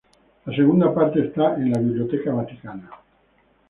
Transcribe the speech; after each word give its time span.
La 0.47 0.55
segunda 0.55 0.91
parte 0.95 1.23
está 1.27 1.53
en 1.57 1.73
la 1.73 1.77
Biblioteca 1.79 2.33
Vaticana. 2.33 2.89